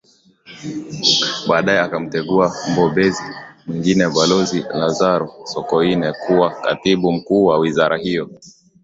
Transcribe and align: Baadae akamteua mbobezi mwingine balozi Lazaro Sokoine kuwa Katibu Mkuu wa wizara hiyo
Baadae 1.49 1.79
akamteua 1.85 2.55
mbobezi 2.71 3.23
mwingine 3.67 4.09
balozi 4.15 4.59
Lazaro 4.79 5.29
Sokoine 5.43 6.13
kuwa 6.13 6.49
Katibu 6.49 7.11
Mkuu 7.11 7.45
wa 7.45 7.57
wizara 7.59 7.97
hiyo 7.97 8.29